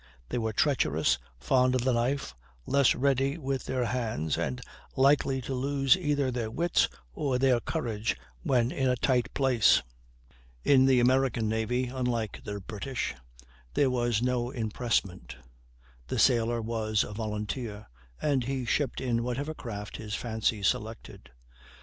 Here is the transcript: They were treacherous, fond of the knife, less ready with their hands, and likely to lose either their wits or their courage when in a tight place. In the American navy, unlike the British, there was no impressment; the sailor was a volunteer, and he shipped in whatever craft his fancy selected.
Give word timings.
They 0.29 0.39
were 0.39 0.51
treacherous, 0.51 1.19
fond 1.37 1.75
of 1.75 1.83
the 1.83 1.93
knife, 1.93 2.33
less 2.65 2.95
ready 2.95 3.37
with 3.37 3.65
their 3.65 3.85
hands, 3.85 4.35
and 4.35 4.59
likely 4.95 5.41
to 5.43 5.53
lose 5.53 5.95
either 5.95 6.31
their 6.31 6.49
wits 6.49 6.89
or 7.13 7.37
their 7.37 7.59
courage 7.59 8.17
when 8.41 8.71
in 8.71 8.89
a 8.89 8.95
tight 8.95 9.31
place. 9.35 9.83
In 10.63 10.85
the 10.87 10.99
American 10.99 11.47
navy, 11.47 11.85
unlike 11.89 12.41
the 12.43 12.59
British, 12.61 13.13
there 13.75 13.91
was 13.91 14.23
no 14.23 14.49
impressment; 14.49 15.35
the 16.07 16.17
sailor 16.17 16.63
was 16.63 17.03
a 17.03 17.13
volunteer, 17.13 17.85
and 18.19 18.45
he 18.45 18.65
shipped 18.65 19.01
in 19.01 19.21
whatever 19.21 19.53
craft 19.53 19.97
his 19.97 20.15
fancy 20.15 20.63
selected. 20.63 21.29